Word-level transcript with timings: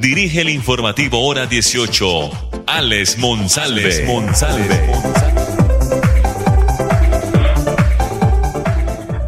dirige 0.00 0.42
el 0.42 0.48
informativo 0.48 1.26
Hora 1.26 1.46
18, 1.46 2.06
Alex 2.66 3.18
Monsalve. 3.18 3.90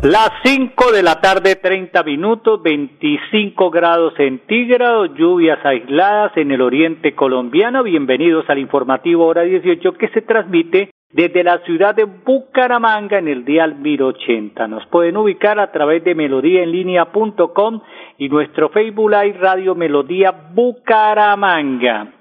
Las 0.02 0.30
5 0.45 0.92
de 0.92 1.02
la 1.02 1.20
tarde, 1.20 1.56
30 1.56 2.02
minutos, 2.05 2.62
25 2.62 3.70
grados 3.70 4.14
centígrados, 4.16 5.11
lluvias 5.14 5.59
aisladas 5.64 6.37
en 6.37 6.52
el 6.52 6.62
oriente 6.62 7.14
colombiano. 7.14 7.83
Bienvenidos 7.83 8.48
al 8.48 8.59
informativo 8.59 9.27
Hora 9.27 9.42
18 9.42 9.92
que 9.95 10.09
se 10.09 10.23
transmite 10.23 10.91
desde 11.12 11.42
la 11.42 11.59
ciudad 11.64 11.95
de 11.95 12.05
Bucaramanga 12.05 13.19
en 13.19 13.28
el 13.28 13.45
día 13.45 13.66
1080. 13.66 14.69
Nos 14.69 14.87
pueden 14.87 15.16
ubicar 15.16 15.59
a 15.59 15.73
través 15.73 16.05
de 16.05 16.14
melodíaenlínea.com 16.14 17.80
y 18.19 18.28
nuestro 18.28 18.69
Facebook 18.69 19.10
Live 19.10 19.38
Radio 19.38 19.74
Melodía 19.74 20.30
Bucaramanga. 20.52 22.12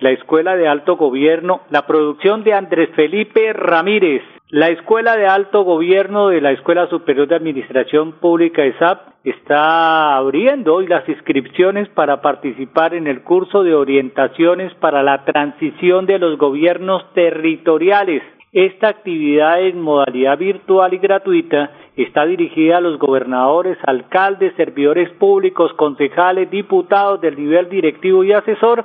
La 0.00 0.10
Escuela 0.10 0.56
de 0.56 0.66
Alto 0.66 0.96
Gobierno, 0.96 1.60
la 1.70 1.86
producción 1.86 2.42
de 2.42 2.54
Andrés 2.54 2.90
Felipe 2.96 3.52
Ramírez, 3.52 4.22
la 4.52 4.68
Escuela 4.68 5.16
de 5.16 5.26
Alto 5.26 5.64
Gobierno 5.64 6.28
de 6.28 6.42
la 6.42 6.50
Escuela 6.50 6.86
Superior 6.88 7.26
de 7.26 7.36
Administración 7.36 8.12
Pública 8.20 8.62
ESAP 8.62 9.00
está 9.24 10.14
abriendo 10.14 10.74
hoy 10.74 10.86
las 10.86 11.08
inscripciones 11.08 11.88
para 11.88 12.20
participar 12.20 12.92
en 12.92 13.06
el 13.06 13.22
curso 13.22 13.62
de 13.62 13.74
orientaciones 13.74 14.74
para 14.74 15.02
la 15.02 15.24
transición 15.24 16.04
de 16.04 16.18
los 16.18 16.36
gobiernos 16.36 17.02
territoriales. 17.14 18.22
Esta 18.52 18.88
actividad 18.88 19.62
en 19.62 19.80
modalidad 19.80 20.36
virtual 20.36 20.92
y 20.92 20.98
gratuita 20.98 21.70
está 21.96 22.26
dirigida 22.26 22.76
a 22.76 22.82
los 22.82 22.98
gobernadores, 22.98 23.78
alcaldes, 23.84 24.52
servidores 24.58 25.08
públicos, 25.12 25.72
concejales, 25.78 26.50
diputados 26.50 27.22
del 27.22 27.36
nivel 27.36 27.70
directivo 27.70 28.22
y 28.22 28.34
asesor, 28.34 28.84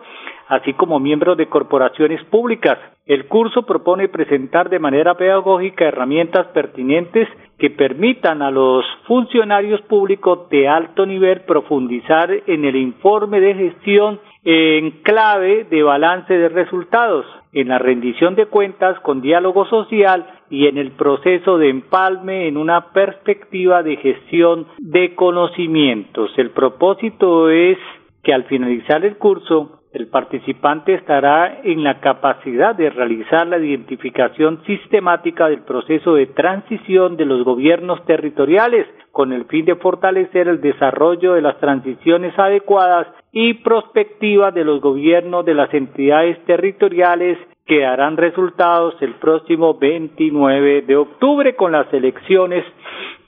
así 0.49 0.73
como 0.73 0.99
miembros 0.99 1.37
de 1.37 1.47
corporaciones 1.47 2.23
públicas. 2.25 2.77
El 3.05 3.27
curso 3.27 3.63
propone 3.63 4.09
presentar 4.09 4.69
de 4.69 4.79
manera 4.79 5.15
pedagógica 5.15 5.85
herramientas 5.85 6.47
pertinentes 6.47 7.27
que 7.57 7.69
permitan 7.69 8.41
a 8.41 8.51
los 8.51 8.85
funcionarios 9.07 9.81
públicos 9.81 10.49
de 10.49 10.67
alto 10.67 11.05
nivel 11.05 11.41
profundizar 11.41 12.29
en 12.45 12.65
el 12.65 12.75
informe 12.75 13.39
de 13.39 13.55
gestión 13.55 14.19
en 14.43 14.91
clave 15.03 15.65
de 15.69 15.83
balance 15.83 16.33
de 16.33 16.49
resultados, 16.49 17.25
en 17.51 17.69
la 17.69 17.79
rendición 17.79 18.35
de 18.35 18.45
cuentas 18.45 18.99
con 19.01 19.21
diálogo 19.21 19.65
social 19.65 20.25
y 20.49 20.67
en 20.67 20.77
el 20.77 20.91
proceso 20.91 21.57
de 21.57 21.69
empalme 21.69 22.47
en 22.47 22.55
una 22.55 22.93
perspectiva 22.93 23.83
de 23.83 23.97
gestión 23.97 24.67
de 24.77 25.15
conocimientos. 25.15 26.31
El 26.37 26.51
propósito 26.51 27.49
es 27.49 27.77
que 28.23 28.33
al 28.33 28.45
finalizar 28.45 29.03
el 29.03 29.17
curso 29.17 29.76
el 29.93 30.07
participante 30.07 30.93
estará 30.93 31.61
en 31.63 31.83
la 31.83 31.99
capacidad 32.01 32.75
de 32.75 32.89
realizar 32.89 33.47
la 33.47 33.57
identificación 33.57 34.61
sistemática 34.65 35.47
del 35.47 35.61
proceso 35.61 36.15
de 36.15 36.27
transición 36.27 37.15
de 37.15 37.25
los 37.25 37.43
gobiernos 37.43 38.03
territoriales 38.05 38.85
con 39.11 39.31
el 39.31 39.45
fin 39.45 39.65
de 39.65 39.75
fortalecer 39.75 40.47
el 40.47 40.61
desarrollo 40.61 41.33
de 41.33 41.41
las 41.41 41.57
transiciones 41.59 42.37
adecuadas 42.37 43.07
y 43.31 43.55
prospectivas 43.55 44.53
de 44.53 44.65
los 44.65 44.81
gobiernos 44.81 45.45
de 45.45 45.53
las 45.53 45.73
entidades 45.73 46.37
territoriales 46.45 47.37
que 47.65 47.81
darán 47.81 48.17
resultados 48.17 48.95
el 49.01 49.15
próximo 49.15 49.75
29 49.75 50.83
de 50.83 50.95
octubre 50.95 51.55
con 51.55 51.71
las 51.71 51.91
elecciones 51.93 52.63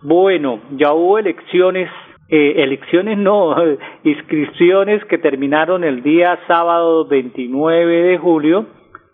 Bueno, 0.01 0.59
ya 0.77 0.93
hubo 0.93 1.17
elecciones, 1.17 1.89
eh, 2.29 2.53
elecciones 2.57 3.17
no, 3.17 3.55
inscripciones 4.03 5.03
que 5.05 5.17
terminaron 5.17 5.83
el 5.83 6.01
día 6.01 6.39
sábado 6.47 7.05
29 7.07 8.03
de 8.03 8.17
julio 8.17 8.67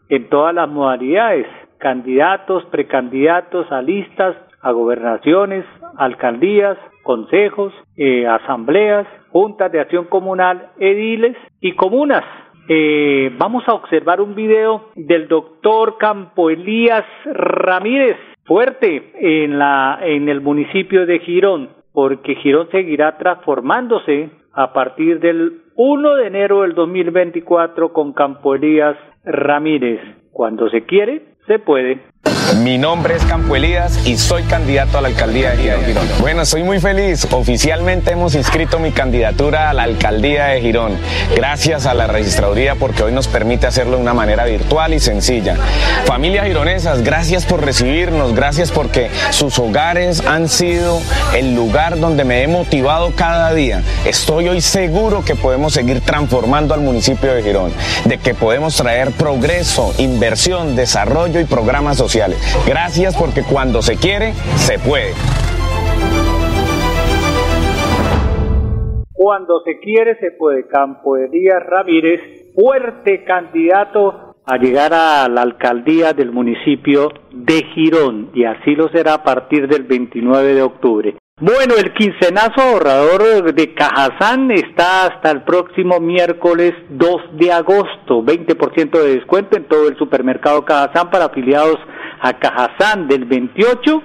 en 0.09 0.29
todas 0.29 0.53
las 0.53 0.69
modalidades, 0.69 1.47
candidatos, 1.79 2.63
precandidatos 2.65 3.71
a 3.71 3.81
listas, 3.81 4.35
a 4.61 4.71
gobernaciones, 4.71 5.65
alcaldías, 5.97 6.77
consejos, 7.03 7.73
eh, 7.97 8.27
asambleas, 8.27 9.07
juntas 9.29 9.71
de 9.71 9.79
acción 9.79 10.05
comunal, 10.05 10.69
ediles 10.79 11.35
y 11.59 11.73
comunas. 11.73 12.23
Eh, 12.67 13.31
vamos 13.37 13.63
a 13.67 13.73
observar 13.73 14.21
un 14.21 14.35
video 14.35 14.89
del 14.95 15.27
doctor 15.27 15.97
Campo 15.97 16.49
Elías 16.49 17.05
Ramírez, 17.25 18.17
fuerte 18.45 19.11
en, 19.15 19.57
la, 19.57 19.99
en 20.01 20.29
el 20.29 20.41
municipio 20.41 21.05
de 21.05 21.19
Girón, 21.19 21.69
porque 21.91 22.35
Girón 22.35 22.69
seguirá 22.71 23.17
transformándose 23.17 24.29
a 24.53 24.73
partir 24.73 25.19
del 25.19 25.61
1 25.75 26.15
de 26.15 26.27
enero 26.27 26.61
del 26.61 26.75
2024 26.75 27.93
con 27.93 28.13
Campo 28.13 28.55
Elías 28.55 28.97
Ramírez. 29.23 29.99
Cuando 30.31 30.69
se 30.69 30.83
quiere, 30.83 31.23
se 31.47 31.59
puede. 31.59 31.99
Mi 32.61 32.77
nombre 32.77 33.15
es 33.15 33.25
Campo 33.25 33.55
Elías 33.55 34.05
y 34.05 34.17
soy 34.17 34.43
candidato 34.43 34.99
a 34.99 35.01
la 35.01 35.07
alcaldía 35.07 35.49
de 35.51 35.57
Girón. 35.57 35.83
Bueno, 36.19 36.45
soy 36.45 36.61
muy 36.61 36.79
feliz. 36.79 37.27
Oficialmente 37.31 38.11
hemos 38.11 38.35
inscrito 38.35 38.77
mi 38.77 38.91
candidatura 38.91 39.71
a 39.71 39.73
la 39.73 39.81
alcaldía 39.81 40.45
de 40.45 40.61
Girón. 40.61 40.95
Gracias 41.35 41.87
a 41.87 41.95
la 41.95 42.05
registraduría 42.05 42.75
porque 42.75 43.01
hoy 43.01 43.13
nos 43.13 43.27
permite 43.27 43.65
hacerlo 43.65 43.95
de 43.95 44.03
una 44.03 44.13
manera 44.13 44.45
virtual 44.45 44.93
y 44.93 44.99
sencilla. 44.99 45.57
Familias 46.05 46.45
gironesas, 46.45 47.01
gracias 47.01 47.45
por 47.45 47.65
recibirnos, 47.65 48.35
gracias 48.35 48.69
porque 48.69 49.09
sus 49.31 49.57
hogares 49.57 50.21
han 50.27 50.47
sido 50.47 51.01
el 51.35 51.55
lugar 51.55 51.99
donde 51.99 52.25
me 52.25 52.43
he 52.43 52.47
motivado 52.47 53.11
cada 53.15 53.55
día. 53.55 53.81
Estoy 54.05 54.49
hoy 54.49 54.61
seguro 54.61 55.25
que 55.25 55.35
podemos 55.35 55.73
seguir 55.73 56.01
transformando 56.01 56.75
al 56.75 56.81
municipio 56.81 57.33
de 57.33 57.41
Girón, 57.41 57.73
de 58.05 58.19
que 58.19 58.35
podemos 58.35 58.75
traer 58.75 59.09
progreso, 59.09 59.95
inversión, 59.97 60.75
desarrollo 60.75 61.39
y 61.39 61.45
programas 61.45 61.97
sociales. 61.97 62.37
Gracias 62.67 63.15
porque 63.17 63.43
cuando 63.43 63.81
se 63.81 63.97
quiere, 63.97 64.33
se 64.55 64.77
puede. 64.79 65.13
Cuando 69.13 69.61
se 69.63 69.79
quiere, 69.79 70.17
se 70.19 70.31
puede. 70.31 70.67
Campo 70.67 71.17
Elías 71.17 71.63
Ramírez, 71.65 72.53
fuerte 72.55 73.23
candidato 73.23 74.35
a 74.45 74.57
llegar 74.57 74.93
a 74.93 75.27
la 75.29 75.41
alcaldía 75.43 76.13
del 76.13 76.31
municipio 76.31 77.09
de 77.31 77.63
Girón 77.73 78.31
y 78.33 78.45
así 78.45 78.75
lo 78.75 78.89
será 78.89 79.15
a 79.15 79.23
partir 79.23 79.67
del 79.67 79.83
29 79.83 80.55
de 80.55 80.61
octubre. 80.61 81.15
Bueno, 81.39 81.73
el 81.75 81.91
quincenazo 81.93 82.61
ahorrador 82.61 83.53
de 83.53 83.73
Cajazán 83.73 84.51
está 84.51 85.07
hasta 85.07 85.31
el 85.31 85.41
próximo 85.41 85.99
miércoles 85.99 86.73
2 86.89 87.37
de 87.39 87.51
agosto. 87.51 88.21
20% 88.21 88.91
de 88.91 89.15
descuento 89.15 89.57
en 89.57 89.67
todo 89.67 89.87
el 89.87 89.97
supermercado 89.97 90.63
Cajazán 90.65 91.09
para 91.09 91.25
afiliados 91.25 91.77
a 92.21 92.33
Cajazán 92.33 93.07
del 93.07 93.25
28 93.25 94.03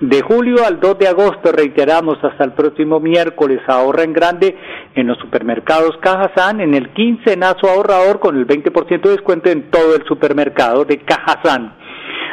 de 0.00 0.22
julio 0.22 0.66
al 0.66 0.80
2 0.80 0.98
de 0.98 1.08
agosto, 1.08 1.52
reiteramos, 1.52 2.18
hasta 2.22 2.44
el 2.44 2.52
próximo 2.52 3.00
miércoles, 3.00 3.60
ahorra 3.66 4.02
en 4.02 4.12
grande 4.12 4.56
en 4.94 5.06
los 5.06 5.18
supermercados 5.18 5.96
Cajazán, 6.00 6.60
en 6.60 6.74
el 6.74 6.92
quincenazo 6.92 7.68
ahorrador 7.68 8.20
con 8.20 8.36
el 8.36 8.46
20% 8.46 9.00
de 9.00 9.10
descuento 9.10 9.50
en 9.50 9.70
todo 9.70 9.94
el 9.96 10.04
supermercado 10.06 10.84
de 10.84 10.98
Cajazán. 10.98 11.74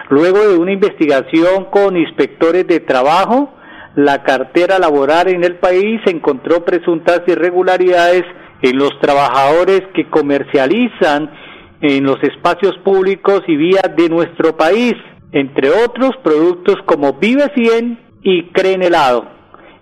Luego 0.09 0.39
de 0.39 0.57
una 0.57 0.73
investigación 0.73 1.65
con 1.71 1.95
inspectores 1.95 2.67
de 2.67 2.81
trabajo, 2.81 3.53
la 3.95 4.23
cartera 4.23 4.79
laboral 4.79 5.29
en 5.29 5.43
el 5.43 5.55
país 5.55 6.01
encontró 6.07 6.65
presuntas 6.65 7.21
irregularidades 7.27 8.23
en 8.61 8.77
los 8.77 8.91
trabajadores 8.99 9.83
que 9.93 10.09
comercializan 10.09 11.29
en 11.81 12.03
los 12.03 12.21
espacios 12.23 12.77
públicos 12.83 13.41
y 13.47 13.55
vías 13.55 13.95
de 13.95 14.09
nuestro 14.09 14.55
país 14.55 14.93
entre 15.31 15.69
otros 15.69 16.11
productos 16.23 16.75
como 16.85 17.13
Vive 17.13 17.51
100 17.55 17.99
y 18.23 18.43
Creen 18.51 18.83
Helado. 18.83 19.25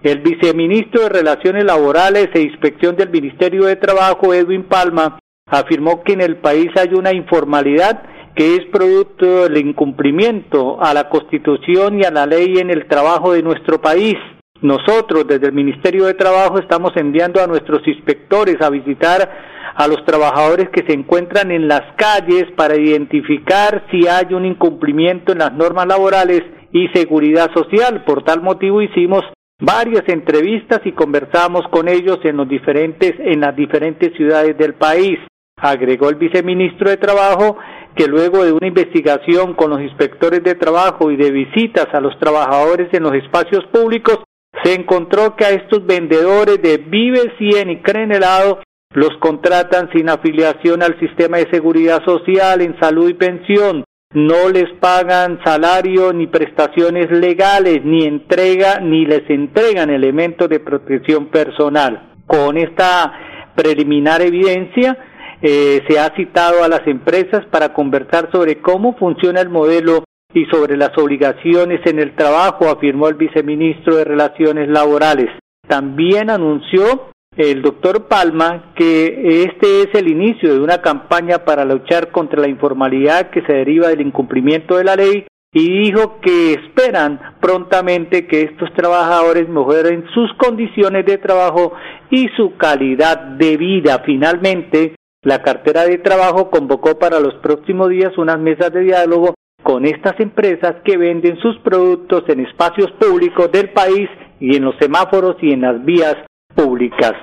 El 0.02 0.20
viceministro 0.20 1.04
de 1.04 1.10
Relaciones 1.10 1.66
Laborales 1.66 2.30
e 2.34 2.42
Inspección 2.42 2.96
del 2.96 3.10
Ministerio 3.10 3.66
de 3.66 3.76
Trabajo, 3.76 4.34
Edwin 4.34 4.64
Palma, 4.64 5.20
afirmó 5.48 6.04
que 6.04 6.14
en 6.14 6.22
el 6.22 6.38
país 6.38 6.70
hay 6.78 6.94
una 6.94 7.14
informalidad 7.14 8.04
que 8.36 8.56
es 8.56 8.66
producto 8.72 9.44
del 9.44 9.58
incumplimiento 9.58 10.82
a 10.82 10.94
la 10.94 11.10
Constitución 11.10 12.00
y 12.00 12.06
a 12.06 12.12
la 12.12 12.26
ley 12.26 12.60
en 12.60 12.70
el 12.70 12.88
trabajo 12.88 13.34
de 13.34 13.44
nuestro 13.44 13.82
país. 13.82 14.16
Nosotros 14.62 15.26
desde 15.28 15.48
el 15.48 15.54
Ministerio 15.54 16.06
de 16.06 16.14
Trabajo 16.14 16.60
estamos 16.60 16.92
enviando 16.96 17.42
a 17.42 17.48
nuestros 17.48 17.86
inspectores 17.88 18.62
a 18.62 18.70
visitar 18.70 19.30
a 19.76 19.88
los 19.88 20.04
trabajadores 20.06 20.70
que 20.70 20.84
se 20.86 20.94
encuentran 20.94 21.52
en 21.52 21.68
las 21.68 21.82
calles 21.96 22.46
para 22.56 22.76
identificar 22.76 23.86
si 23.92 24.08
hay 24.08 24.34
un 24.34 24.46
incumplimiento 24.46 25.32
en 25.32 25.40
las 25.40 25.54
normas 25.54 25.88
laborales 25.88 26.42
y 26.72 26.88
seguridad 26.90 27.52
social. 27.54 28.04
Por 28.06 28.24
tal 28.24 28.42
motivo 28.42 28.82
hicimos 28.82 29.24
varias 29.60 30.04
entrevistas 30.08 30.82
y 30.86 30.94
conversamos 30.94 31.64
con 31.72 31.90
ellos 31.90 32.20
en 32.24 32.38
los 32.38 32.48
diferentes 32.48 33.14
en 33.20 33.42
las 33.42 33.56
diferentes 33.56 34.14
ciudades 34.16 34.58
del 34.58 34.76
país. 34.76 35.20
Agregó 35.58 36.10
el 36.10 36.16
viceministro 36.16 36.90
de 36.90 36.98
Trabajo 36.98 37.58
que 37.96 38.08
luego 38.08 38.46
de 38.46 38.54
una 38.54 38.68
investigación 38.68 39.56
con 39.56 39.72
los 39.72 39.82
inspectores 39.82 40.44
de 40.44 40.56
trabajo 40.56 41.12
y 41.12 41.18
de 41.18 41.32
visitas 41.32 41.88
a 41.92 42.00
los 42.00 42.18
trabajadores 42.20 42.88
en 42.94 43.04
los 43.04 43.14
espacios 43.14 43.66
públicos, 43.74 44.20
se 44.64 44.74
encontró 44.74 45.36
que 45.36 45.46
a 45.46 45.50
estos 45.50 45.86
vendedores 45.86 46.62
de 46.62 46.78
Vive 46.78 47.34
100 47.38 47.70
y 47.70 47.82
Creen 47.82 48.12
Helado 48.12 48.60
los 48.94 49.16
contratan 49.20 49.90
sin 49.94 50.10
afiliación 50.10 50.82
al 50.82 51.00
sistema 51.00 51.38
de 51.38 51.50
seguridad 51.52 52.04
social, 52.04 52.62
en 52.62 52.80
salud 52.80 53.10
y 53.10 53.14
pensión. 53.14 53.84
No 54.14 54.50
les 54.50 54.72
pagan 54.80 55.40
salario 55.46 56.12
ni 56.14 56.26
prestaciones 56.26 57.12
legales, 57.12 57.86
ni 57.86 58.06
entrega, 58.06 58.80
ni 58.80 59.06
les 59.06 59.30
entregan 59.30 59.92
elementos 59.92 60.50
de 60.50 60.60
protección 60.60 61.28
personal. 61.28 62.14
Con 62.26 62.58
esta 62.58 63.52
preliminar 63.56 64.22
evidencia, 64.22 64.98
eh, 65.42 65.84
se 65.88 66.00
ha 66.00 66.14
citado 66.16 66.64
a 66.64 66.68
las 66.68 66.86
empresas 66.88 67.46
para 67.52 67.74
conversar 67.74 68.30
sobre 68.32 68.60
cómo 68.62 68.98
funciona 68.98 69.42
el 69.42 69.50
modelo 69.50 70.04
y 70.34 70.46
sobre 70.46 70.76
las 70.76 70.98
obligaciones 70.98 71.82
en 71.86 72.00
el 72.00 72.16
trabajo, 72.16 72.70
afirmó 72.70 73.08
el 73.08 73.16
viceministro 73.16 73.96
de 73.96 74.06
Relaciones 74.06 74.70
Laborales. 74.70 75.30
También 75.68 76.32
anunció 76.32 77.10
el 77.40 77.62
doctor 77.62 78.08
Palma 78.10 78.74
que 78.76 79.44
este 79.44 79.84
es 79.84 79.88
el 79.94 80.10
inicio 80.10 80.54
de 80.54 80.60
una 80.60 80.82
campaña 80.82 81.46
para 81.46 81.64
luchar 81.64 82.12
contra 82.12 82.42
la 82.42 82.50
informalidad 82.50 83.30
que 83.30 83.42
se 83.44 83.54
deriva 83.54 83.88
del 83.88 84.02
incumplimiento 84.02 84.76
de 84.76 84.84
la 84.84 84.98
ley 84.98 85.26
y 85.54 85.86
dijo 85.86 86.20
que 86.22 86.54
esperan 86.54 87.38
prontamente 87.40 88.28
que 88.28 88.42
estos 88.42 88.74
trabajadores 88.74 89.48
mejoren 89.48 90.06
sus 90.14 90.32
condiciones 90.34 91.06
de 91.06 91.18
trabajo 91.18 91.74
y 92.12 92.28
su 92.36 92.58
calidad 92.58 93.18
de 93.18 93.56
vida. 93.56 94.04
Finalmente, 94.06 94.96
la 95.24 95.42
cartera 95.42 95.86
de 95.86 95.98
trabajo 95.98 96.52
convocó 96.52 97.00
para 97.00 97.22
los 97.22 97.36
próximos 97.36 97.90
días 97.90 98.18
unas 98.18 98.38
mesas 98.38 98.72
de 98.74 98.82
diálogo 98.82 99.34
con 99.64 99.86
estas 99.86 100.20
empresas 100.20 100.76
que 100.84 100.98
venden 100.98 101.38
sus 101.40 101.58
productos 101.60 102.24
en 102.28 102.42
espacios 102.42 102.92
públicos 103.00 103.50
del 103.52 103.70
país 103.70 104.10
y 104.42 104.58
en 104.58 104.66
los 104.66 104.76
semáforos 104.78 105.38
y 105.42 105.52
en 105.54 105.62
las 105.62 105.84
vías 105.84 106.16
públicas. 106.60 107.14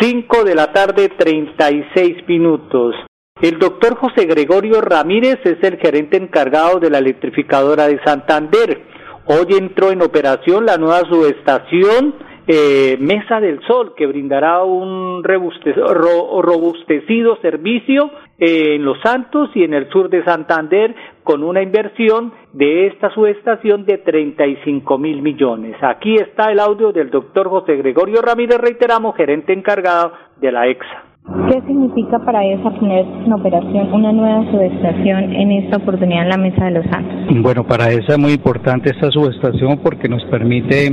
5 0.00 0.44
de 0.44 0.54
la 0.54 0.72
tarde, 0.72 1.10
36 1.16 2.26
minutos. 2.26 2.94
El 3.40 3.58
doctor 3.58 3.96
José 3.96 4.26
Gregorio 4.26 4.80
Ramírez 4.80 5.38
es 5.44 5.62
el 5.62 5.78
gerente 5.78 6.16
encargado 6.16 6.80
de 6.80 6.90
la 6.90 6.98
electrificadora 6.98 7.86
de 7.86 8.00
Santander. 8.04 8.82
Hoy 9.26 9.46
entró 9.56 9.92
en 9.92 10.02
operación 10.02 10.66
la 10.66 10.76
nueva 10.76 11.02
subestación 11.08 12.16
eh, 12.46 12.96
Mesa 12.98 13.40
del 13.40 13.60
Sol, 13.66 13.94
que 13.96 14.06
brindará 14.06 14.64
un 14.64 15.22
robustecido 15.22 17.36
servicio 17.40 18.10
eh, 18.38 18.74
en 18.74 18.84
Los 18.84 19.00
Santos 19.02 19.50
y 19.54 19.62
en 19.62 19.74
el 19.74 19.88
sur 19.90 20.10
de 20.10 20.24
Santander 20.24 20.94
con 21.30 21.44
una 21.44 21.62
inversión 21.62 22.32
de 22.52 22.88
esta 22.88 23.08
subestación 23.14 23.84
de 23.84 23.98
35 23.98 24.98
mil 24.98 25.22
millones. 25.22 25.76
Aquí 25.80 26.16
está 26.16 26.50
el 26.50 26.58
audio 26.58 26.90
del 26.90 27.08
doctor 27.08 27.48
José 27.48 27.76
Gregorio 27.76 28.20
Ramírez, 28.20 28.58
reiteramos, 28.58 29.14
gerente 29.14 29.52
encargado 29.52 30.10
de 30.40 30.50
la 30.50 30.66
EXA. 30.66 31.04
¿Qué 31.48 31.60
significa 31.68 32.18
para 32.18 32.44
esa 32.44 32.70
poner 32.70 33.06
en 33.24 33.32
operación 33.32 33.92
una 33.92 34.10
nueva 34.10 34.44
subestación 34.50 35.32
en 35.32 35.52
esta 35.52 35.76
oportunidad 35.76 36.22
en 36.22 36.28
la 36.30 36.36
Mesa 36.36 36.64
de 36.64 36.70
los 36.72 36.86
Santos? 36.86 37.42
Bueno, 37.42 37.64
para 37.64 37.90
esa 37.90 38.14
es 38.14 38.18
muy 38.18 38.32
importante 38.32 38.90
esta 38.90 39.12
subestación 39.12 39.78
porque 39.84 40.08
nos 40.08 40.24
permite 40.24 40.90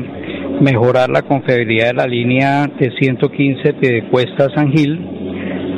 mejorar 0.62 1.10
la 1.10 1.24
confiabilidad 1.24 1.88
de 1.88 1.94
la 1.94 2.06
línea 2.06 2.68
de 2.68 2.92
115 2.92 3.74
de 3.74 4.08
Cuesta 4.12 4.50
San 4.54 4.72
Gil. 4.72 5.17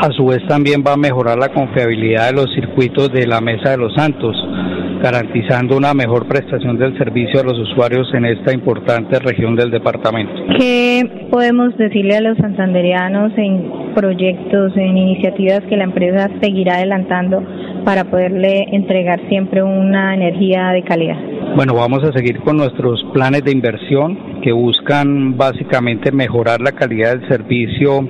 A 0.02 0.10
su 0.12 0.26
vez 0.28 0.40
también 0.48 0.82
va 0.82 0.94
a 0.94 0.98
mejorar 0.98 1.38
la 1.38 1.50
confiabilidad 1.50 2.30
de 2.30 2.34
los 2.34 2.54
circuitos 2.56 3.12
de 3.12 3.28
la 3.28 3.42
Mesa 3.42 3.72
de 3.72 3.78
los 3.78 3.94
Santos, 3.96 4.34
garantizando 5.04 5.76
una 5.76 5.94
mejor 5.94 6.26
prestación 6.26 6.78
del 6.78 6.98
servicio 6.98 7.42
a 7.42 7.44
los 7.44 7.60
usuarios 7.60 8.08
en 8.14 8.24
esta 8.24 8.54
importante 8.54 9.20
región 9.20 9.58
del 9.58 9.72
departamento. 9.72 10.34
¿Qué 10.58 11.28
podemos 11.30 11.76
decirle 11.78 12.16
a 12.16 12.22
los 12.22 12.38
santanderianos 12.38 13.34
en 13.36 13.94
proyectos, 13.94 14.72
en 14.78 14.98
iniciativas 14.98 15.62
que 15.68 15.76
la 15.76 15.84
empresa 15.84 16.30
seguirá 16.42 16.76
adelantando 16.76 17.44
para 17.84 18.06
poderle 18.06 18.68
entregar 18.72 19.20
siempre 19.28 19.64
una 19.64 20.14
energía 20.14 20.70
de 20.70 20.84
calidad? 20.84 21.18
Bueno, 21.56 21.74
vamos 21.74 22.04
a 22.04 22.14
seguir 22.14 22.40
con 22.40 22.56
nuestros 22.56 23.04
planes 23.14 23.44
de 23.44 23.52
inversión 23.52 24.40
que 24.42 24.54
buscan 24.54 25.36
básicamente 25.36 26.12
mejorar 26.12 26.62
la 26.62 26.72
calidad 26.72 27.18
del 27.18 27.28
servicio 27.28 28.08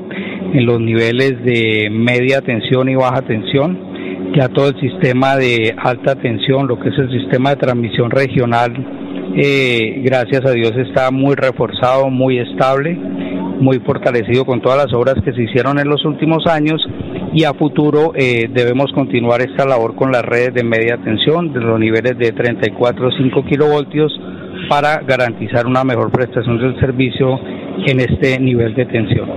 en 0.53 0.65
los 0.65 0.79
niveles 0.79 1.43
de 1.43 1.89
media 1.91 2.41
tensión 2.41 2.89
y 2.89 2.95
baja 2.95 3.21
tensión. 3.21 4.33
Ya 4.35 4.47
todo 4.49 4.69
el 4.69 4.79
sistema 4.79 5.35
de 5.35 5.73
alta 5.77 6.15
tensión, 6.15 6.67
lo 6.67 6.79
que 6.79 6.89
es 6.89 6.97
el 6.97 7.09
sistema 7.11 7.51
de 7.51 7.55
transmisión 7.57 8.11
regional, 8.11 8.73
eh, 9.35 10.01
gracias 10.03 10.45
a 10.45 10.51
Dios 10.51 10.73
está 10.75 11.11
muy 11.11 11.35
reforzado, 11.35 12.09
muy 12.09 12.39
estable, 12.39 12.95
muy 12.95 13.79
fortalecido 13.79 14.45
con 14.45 14.61
todas 14.61 14.85
las 14.85 14.93
obras 14.93 15.15
que 15.23 15.33
se 15.33 15.43
hicieron 15.43 15.79
en 15.79 15.87
los 15.87 16.03
últimos 16.05 16.45
años 16.47 16.81
y 17.33 17.43
a 17.43 17.53
futuro 17.53 18.13
eh, 18.15 18.49
debemos 18.51 18.91
continuar 18.93 19.41
esta 19.41 19.65
labor 19.65 19.95
con 19.95 20.11
las 20.11 20.23
redes 20.23 20.53
de 20.53 20.63
media 20.63 20.97
tensión 20.97 21.53
de 21.53 21.59
los 21.59 21.79
niveles 21.79 22.17
de 22.17 22.33
34-5 22.33 23.47
kilovoltios 23.47 24.11
para 24.67 25.01
garantizar 25.01 25.67
una 25.67 25.83
mejor 25.83 26.11
prestación 26.11 26.57
del 26.59 26.79
servicio 26.79 27.39
en 27.85 27.99
este 27.99 28.39
nivel 28.39 28.73
de 28.75 28.85
tensión. 28.85 29.29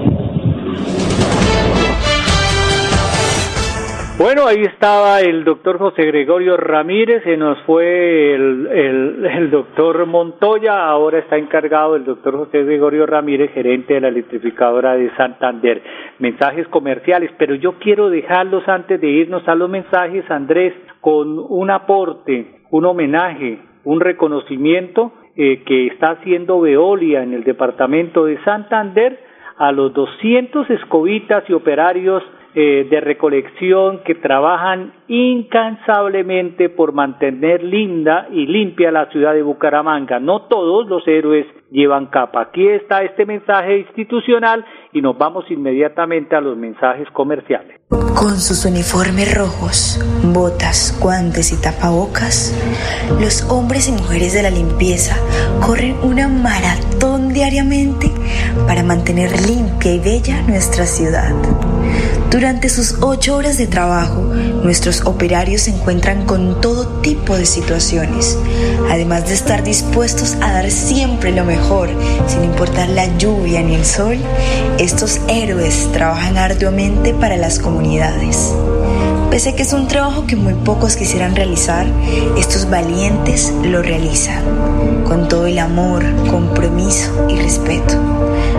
Bueno, 4.23 4.47
ahí 4.47 4.63
estaba 4.63 5.21
el 5.21 5.43
doctor 5.43 5.79
José 5.79 6.05
Gregorio 6.05 6.57
Ramírez, 6.57 7.25
se 7.25 7.37
nos 7.37 7.61
fue 7.63 8.35
el, 8.35 9.51
doctor 9.51 10.07
Montoya, 10.07 10.87
ahora 10.87 11.19
está 11.19 11.39
encargado 11.39 11.97
el 11.97 12.05
doctor 12.05 12.37
José 12.37 12.63
Gregorio 12.63 13.05
Ramírez, 13.05 13.51
gerente 13.53 13.95
de 13.95 14.01
la 14.01 14.09
electrificadora 14.09 14.95
de 14.95 15.11
Santander. 15.17 15.83
Mensajes 16.21 16.69
comerciales, 16.69 17.33
pero 17.37 17.57
yo 17.57 17.81
quiero 17.81 18.11
dejarlos 18.11 18.69
antes 18.69 19.01
de 19.01 19.09
irnos 19.09 19.49
a 19.49 19.57
los 19.57 19.69
mensajes, 19.69 20.31
Andrés, 20.31 20.73
con 21.01 21.39
un 21.39 21.71
aporte, 21.71 22.61
un 22.71 22.85
homenaje, 22.85 23.59
un 23.83 23.99
reconocimiento 23.99 25.13
eh, 25.35 25.65
que 25.67 25.89
está 25.89 26.13
haciendo 26.13 26.61
Veolia 26.61 27.25
en 27.25 27.33
el 27.33 27.43
departamento 27.43 28.27
de 28.27 28.39
Santander 28.45 29.32
a 29.57 29.73
los 29.73 29.93
200 29.93 30.69
escobitas 30.71 31.45
y 31.49 31.53
operarios 31.53 32.23
eh, 32.55 32.87
de 32.91 33.01
recolección 33.01 34.01
que 34.05 34.15
trabajan 34.15 34.93
incansablemente 35.09 36.69
por 36.69 36.93
mantener 36.93 37.63
linda 37.63 38.29
y 38.31 38.47
limpia 38.47 38.91
la 38.91 39.07
ciudad 39.07 39.33
de 39.33 39.43
Bucaramanga. 39.43 40.21
No 40.21 40.43
todos 40.43 40.87
los 40.87 41.07
héroes 41.09 41.47
llevan 41.73 42.07
capa. 42.07 42.43
Aquí 42.43 42.69
está 42.69 43.03
este 43.03 43.27
mensaje 43.27 43.79
institucional 43.79 44.65
y 44.93 45.01
nos 45.01 45.17
vamos 45.17 45.51
inmediatamente 45.51 46.37
a 46.37 46.41
los 46.41 46.57
mensajes 46.57 47.09
comerciales. 47.13 47.81
Con 47.89 48.37
sus 48.39 48.65
uniformes 48.65 49.35
rojos, 49.35 49.99
botas, 50.33 50.99
guantes 51.03 51.53
y 51.53 51.61
tapabocas, 51.61 52.55
los 53.21 53.51
hombres 53.51 53.89
y 53.89 53.93
mujeres 53.93 54.35
de 54.35 54.43
la 54.43 54.51
limpieza 54.51 55.17
corren 55.67 55.97
una 56.03 56.29
maratón 56.29 57.33
diariamente 57.33 58.11
para 58.67 58.83
mantener 58.83 59.31
limpia 59.47 59.95
y 59.95 59.99
bella 59.99 60.43
nuestra 60.43 60.85
ciudad. 60.85 61.33
Durante 62.33 62.71
sus 62.71 62.95
ocho 63.03 63.37
horas 63.37 63.59
de 63.59 63.67
trabajo, 63.67 64.23
nuestros 64.23 65.03
operarios 65.05 65.61
se 65.61 65.71
encuentran 65.71 66.25
con 66.25 66.63
todo 66.63 66.89
tipo 67.03 67.37
de 67.37 67.45
situaciones, 67.45 68.39
además 68.91 69.29
de 69.29 69.35
estar 69.35 69.63
dispuestos 69.63 70.37
a 70.41 70.51
dar 70.55 70.71
siempre 70.71 71.33
lo 71.33 71.45
mejor, 71.45 71.91
sin 72.27 72.43
importar 72.43 72.89
la 72.89 73.19
lluvia 73.19 73.63
ni 73.63 73.75
el 73.75 73.85
sol. 73.85 74.17
Estos 74.79 75.21
héroes 75.29 75.93
trabajan 75.93 76.39
arduamente 76.39 77.13
para 77.13 77.37
las 77.37 77.59
comunidades. 77.59 78.55
Pese 79.33 79.49
a 79.49 79.57
que 79.57 79.63
es 79.63 79.73
un 79.73 79.89
trabajo 79.89 80.27
que 80.27 80.37
muy 80.37 80.53
pocos 80.53 80.95
quisieran 80.95 81.35
realizar, 81.35 81.87
estos 82.37 82.69
valientes 82.69 83.51
lo 83.65 83.81
realizan, 83.81 84.45
con 85.07 85.27
todo 85.27 85.47
el 85.47 85.59
amor, 85.59 86.05
compromiso 86.31 87.11
y 87.31 87.37
respeto. 87.41 87.95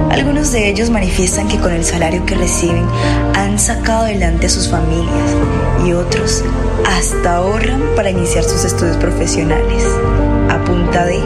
Algunos 0.09 0.51
de 0.51 0.69
ellos 0.69 0.89
manifiestan 0.89 1.47
que 1.47 1.59
con 1.59 1.73
el 1.73 1.85
salario 1.85 2.25
que 2.25 2.33
reciben 2.33 2.87
han 3.35 3.59
sacado 3.59 4.05
adelante 4.05 4.47
a 4.47 4.49
sus 4.49 4.67
familias 4.67 5.35
y 5.85 5.93
otros 5.93 6.43
hasta 6.87 7.35
ahorran 7.35 7.79
para 7.95 8.09
iniciar 8.09 8.43
sus 8.43 8.65
estudios 8.65 8.97
profesionales 8.97 9.83
a 10.49 10.57
punta 10.65 11.05
de 11.05 11.19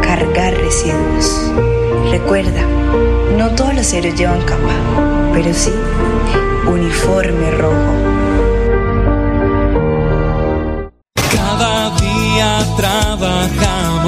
cargar 0.00 0.54
residuos. 0.54 1.50
Recuerda, 2.12 2.62
no 3.36 3.50
todos 3.56 3.74
los 3.74 3.92
héroes 3.92 4.14
llevan 4.14 4.42
capa, 4.42 5.32
pero 5.34 5.52
sí 5.54 5.72
uniforme 6.68 7.50
rojo. 7.50 8.19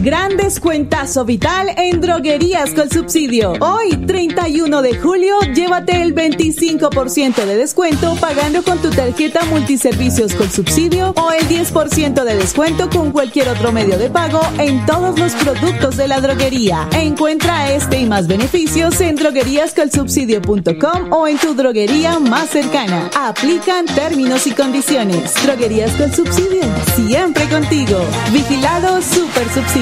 Gran 0.00 0.36
descuentazo 0.36 1.24
vital 1.24 1.68
en 1.76 2.00
droguerías 2.00 2.70
con 2.70 2.90
subsidio. 2.90 3.52
Hoy, 3.60 3.96
31 3.96 4.82
de 4.82 4.96
julio, 4.98 5.38
llévate 5.54 6.02
el 6.02 6.14
25% 6.14 7.44
de 7.44 7.56
descuento 7.56 8.16
pagando 8.20 8.62
con 8.64 8.78
tu 8.78 8.90
tarjeta 8.90 9.44
multiservicios 9.44 10.34
con 10.34 10.50
subsidio 10.50 11.14
o 11.16 11.30
el 11.30 11.46
10% 11.48 12.24
de 12.24 12.34
descuento 12.34 12.90
con 12.90 13.12
cualquier 13.12 13.48
otro 13.48 13.70
medio 13.70 13.96
de 13.98 14.10
pago 14.10 14.40
en 14.58 14.84
todos 14.86 15.18
los 15.18 15.32
productos 15.34 15.96
de 15.96 16.08
la 16.08 16.20
droguería. 16.20 16.88
Encuentra 16.92 17.72
este 17.72 18.00
y 18.00 18.06
más 18.06 18.26
beneficios 18.26 19.00
en 19.00 19.14
drogueríascolsubsidio.com 19.14 21.12
o 21.12 21.28
en 21.28 21.38
tu 21.38 21.54
droguería 21.54 22.18
más 22.18 22.48
cercana. 22.48 23.08
Aplican 23.16 23.86
términos 23.86 24.46
y 24.48 24.52
condiciones. 24.52 25.34
Droguerías 25.44 25.92
con 25.92 26.12
subsidio, 26.12 26.62
siempre 26.96 27.48
contigo. 27.48 28.00
Vigilado 28.32 29.00
Super 29.02 29.48
Subsidio. 29.52 29.81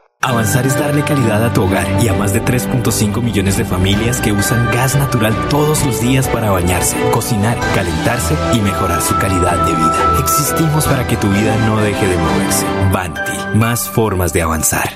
Avanzar 0.23 0.67
es 0.67 0.77
darle 0.77 1.03
calidad 1.03 1.43
a 1.43 1.51
tu 1.51 1.63
hogar 1.63 1.87
y 1.99 2.07
a 2.07 2.13
más 2.13 2.31
de 2.31 2.43
3.5 2.43 3.23
millones 3.23 3.57
de 3.57 3.65
familias 3.65 4.21
que 4.21 4.31
usan 4.31 4.69
gas 4.71 4.95
natural 4.95 5.33
todos 5.49 5.83
los 5.83 5.99
días 5.99 6.27
para 6.27 6.51
bañarse, 6.51 6.95
cocinar, 7.11 7.57
calentarse 7.73 8.35
y 8.53 8.59
mejorar 8.59 9.01
su 9.01 9.17
calidad 9.17 9.65
de 9.65 9.73
vida. 9.73 10.17
Existimos 10.19 10.85
para 10.85 11.07
que 11.07 11.17
tu 11.17 11.27
vida 11.27 11.57
no 11.65 11.81
deje 11.81 12.07
de 12.07 12.17
moverse. 12.17 12.65
Banti, 12.93 13.57
más 13.57 13.89
formas 13.89 14.31
de 14.31 14.43
avanzar. 14.43 14.91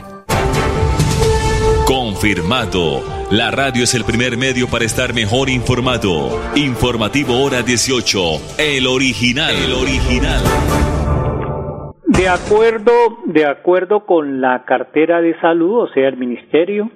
Confirmado. 1.88 3.04
La 3.32 3.50
radio 3.50 3.84
es 3.84 3.96
el 3.96 4.06
primer 4.06 4.38
medio 4.38 4.68
para 4.68 4.86
estar 4.86 5.16
mejor 5.16 5.50
informado. 5.50 6.40
Informativo 6.54 7.42
Hora 7.42 7.64
18. 7.64 8.60
El 8.60 8.86
original. 8.86 9.56
El 9.56 9.74
original. 9.74 10.44
De 12.18 12.30
acuerdo, 12.30 12.92
de 13.26 13.46
acuerdo 13.46 14.06
con 14.06 14.40
la 14.40 14.64
cartera 14.64 15.20
de 15.20 15.38
salud, 15.42 15.80
o 15.80 15.88
sea, 15.88 16.08
el 16.08 16.16
ministerio, 16.16 16.90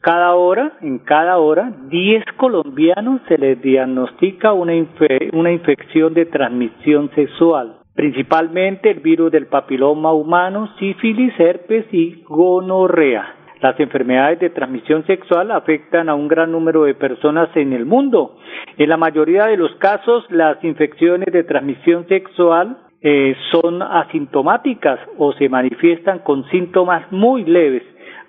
cada 0.00 0.34
hora, 0.34 0.72
en 0.80 1.00
cada 1.00 1.36
hora, 1.36 1.70
10 1.90 2.24
colombianos 2.38 3.20
se 3.28 3.36
les 3.36 3.60
diagnostica 3.60 4.54
una, 4.54 4.72
una 5.34 5.52
infección 5.52 6.14
de 6.14 6.26
transmisión 6.26 7.10
sexual. 7.14 7.76
principalmente 7.94 8.90
el 8.90 9.00
virus 9.00 9.30
del 9.30 9.46
papiloma 9.46 10.12
humano, 10.12 10.70
sífilis, 10.78 11.38
herpes 11.38 11.84
y 11.92 12.24
gonorrea. 12.26 13.34
Las 13.60 13.78
enfermedades 13.78 14.40
de 14.40 14.50
transmisión 14.50 15.06
sexual 15.06 15.50
afectan 15.50 16.08
a 16.08 16.14
un 16.14 16.26
gran 16.26 16.50
número 16.50 16.84
de 16.84 16.94
personas 16.94 17.48
en 17.54 17.72
el 17.72 17.84
mundo. 17.84 18.36
En 18.78 18.88
la 18.88 18.96
mayoría 18.96 19.44
de 19.44 19.56
los 19.56 19.74
casos, 19.76 20.24
las 20.30 20.62
infecciones 20.64 21.32
de 21.32 21.44
transmisión 21.44 22.08
sexual 22.08 22.78
eh, 23.06 23.36
son 23.52 23.82
asintomáticas 23.82 24.98
o 25.18 25.34
se 25.34 25.50
manifiestan 25.50 26.20
con 26.20 26.48
síntomas 26.48 27.04
muy 27.12 27.44
leves, 27.44 27.82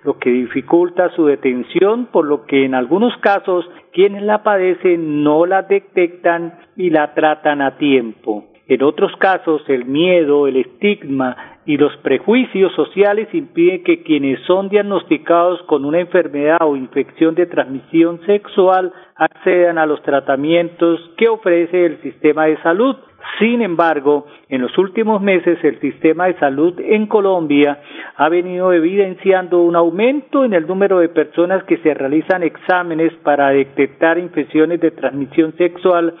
lo 0.04 0.18
que 0.18 0.28
dificulta 0.28 1.08
su 1.16 1.24
detención, 1.24 2.06
por 2.12 2.26
lo 2.26 2.44
que 2.44 2.66
en 2.66 2.74
algunos 2.74 3.16
casos 3.22 3.66
quienes 3.94 4.22
la 4.22 4.42
padecen 4.42 5.24
no 5.24 5.46
la 5.46 5.62
detectan 5.62 6.58
y 6.76 6.90
la 6.90 7.14
tratan 7.14 7.62
a 7.62 7.78
tiempo. 7.78 8.44
En 8.68 8.82
otros 8.82 9.16
casos, 9.16 9.62
el 9.68 9.86
miedo, 9.86 10.46
el 10.46 10.56
estigma 10.56 11.55
y 11.66 11.76
los 11.76 11.94
prejuicios 11.98 12.72
sociales 12.74 13.28
impiden 13.32 13.82
que 13.82 14.02
quienes 14.04 14.40
son 14.46 14.68
diagnosticados 14.68 15.60
con 15.62 15.84
una 15.84 15.98
enfermedad 15.98 16.58
o 16.60 16.76
infección 16.76 17.34
de 17.34 17.46
transmisión 17.46 18.20
sexual 18.24 18.92
accedan 19.16 19.76
a 19.76 19.86
los 19.86 20.00
tratamientos 20.02 21.00
que 21.16 21.28
ofrece 21.28 21.86
el 21.86 22.00
sistema 22.02 22.46
de 22.46 22.56
salud. 22.62 22.96
Sin 23.40 23.62
embargo, 23.62 24.26
en 24.48 24.62
los 24.62 24.78
últimos 24.78 25.20
meses 25.20 25.58
el 25.64 25.80
sistema 25.80 26.26
de 26.26 26.38
salud 26.38 26.78
en 26.78 27.06
Colombia 27.06 27.80
ha 28.16 28.28
venido 28.28 28.72
evidenciando 28.72 29.60
un 29.62 29.74
aumento 29.74 30.44
en 30.44 30.54
el 30.54 30.68
número 30.68 31.00
de 31.00 31.08
personas 31.08 31.64
que 31.64 31.78
se 31.78 31.92
realizan 31.94 32.44
exámenes 32.44 33.12
para 33.24 33.48
detectar 33.48 34.18
infecciones 34.18 34.80
de 34.80 34.92
transmisión 34.92 35.52
sexual 35.56 36.14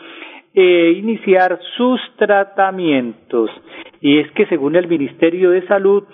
e 0.58 0.92
iniciar 0.92 1.60
sus 1.76 2.00
tratamientos. 2.16 3.50
Y 4.00 4.20
es 4.20 4.30
que 4.32 4.46
según 4.46 4.74
el 4.74 4.88
Ministerio 4.88 5.50
de 5.50 5.66
Salud, 5.66 6.04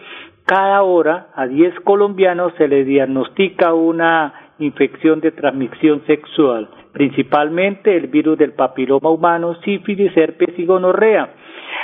cada 0.44 0.82
hora 0.82 1.28
a 1.37 1.46
10 1.46 1.78
colombianos 1.84 2.52
se 2.58 2.66
les 2.66 2.84
diagnostica 2.84 3.72
una 3.72 4.34
infección 4.58 5.20
de 5.20 5.30
transmisión 5.30 6.02
sexual, 6.06 6.68
principalmente 6.92 7.96
el 7.96 8.08
virus 8.08 8.37
del 8.37 8.52
papiloma 8.52 9.11
humano, 9.11 9.54
sífilis, 9.64 10.16
herpes 10.16 10.58
y 10.58 10.66
gonorrea. 10.66 11.34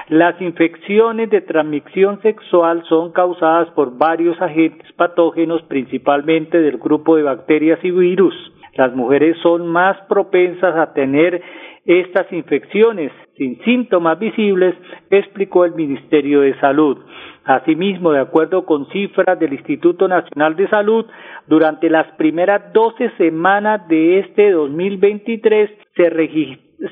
Las 0.09 0.41
infecciones 0.41 1.31
de 1.31 1.43
transmisión 1.43 2.21
sexual 2.23 2.83
son 2.89 3.13
causadas 3.13 3.71
por 3.71 3.97
varios 3.97 4.41
agentes 4.43 4.91
patógenos, 4.95 5.63
principalmente 5.63 6.61
del 6.61 6.79
grupo 6.79 7.15
de 7.15 7.23
bacterias 7.23 7.79
y 7.85 7.93
virus. 7.93 8.35
Las 8.75 8.95
mujeres 8.95 9.37
son 9.43 9.69
más 9.69 9.97
propensas 10.09 10.77
a 10.77 10.93
tener 10.93 11.43
estas 11.89 12.33
infecciones 12.33 13.11
sin 13.39 13.59
síntomas 13.65 14.17
visibles, 14.19 14.75
explicó 15.09 15.65
el 15.65 15.73
Ministerio 15.75 16.43
de 16.43 16.55
Salud. 16.61 16.99
Asimismo, 17.45 18.13
de 18.13 18.21
acuerdo 18.21 18.67
con 18.67 18.87
cifras 18.91 19.39
del 19.39 19.55
Instituto 19.55 20.07
Nacional 20.07 20.55
de 20.55 20.69
Salud, 20.69 21.07
durante 21.47 21.89
las 21.89 22.07
primeras 22.17 22.75
12 22.75 23.13
semanas 23.17 23.89
de 23.89 24.19
este 24.19 24.51
2023 24.51 25.71
se, 25.97 26.11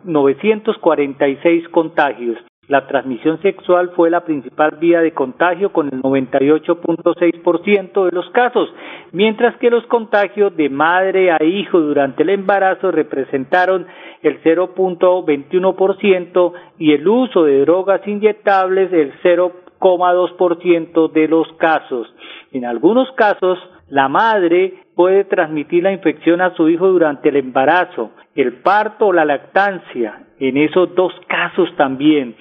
946 0.04 1.68
contagios. 1.68 2.38
La 2.68 2.86
transmisión 2.86 3.40
sexual 3.40 3.90
fue 3.96 4.10
la 4.10 4.26
principal 4.26 4.76
vía 4.78 5.00
de 5.00 5.14
contagio 5.14 5.72
con 5.72 5.86
el 5.86 6.02
98.6% 6.02 8.04
de 8.04 8.12
los 8.12 8.28
casos, 8.30 8.68
mientras 9.12 9.56
que 9.56 9.70
los 9.70 9.86
contagios 9.86 10.54
de 10.54 10.68
madre 10.68 11.32
a 11.32 11.42
hijo 11.42 11.80
durante 11.80 12.24
el 12.24 12.28
embarazo 12.28 12.90
representaron 12.90 13.86
el 14.22 14.42
0.21% 14.42 16.52
y 16.78 16.92
el 16.92 17.08
uso 17.08 17.44
de 17.44 17.60
drogas 17.60 18.06
inyectables 18.06 18.92
el 18.92 19.14
0.2% 19.22 21.10
de 21.10 21.26
los 21.26 21.50
casos. 21.54 22.14
En 22.52 22.66
algunos 22.66 23.10
casos, 23.12 23.58
la 23.88 24.10
madre 24.10 24.74
puede 24.94 25.24
transmitir 25.24 25.84
la 25.84 25.92
infección 25.92 26.42
a 26.42 26.54
su 26.54 26.68
hijo 26.68 26.88
durante 26.88 27.30
el 27.30 27.36
embarazo, 27.36 28.10
el 28.34 28.60
parto 28.60 29.06
o 29.06 29.14
la 29.14 29.24
lactancia. 29.24 30.26
En 30.38 30.58
esos 30.58 30.94
dos 30.94 31.14
casos 31.28 31.74
también 31.76 32.36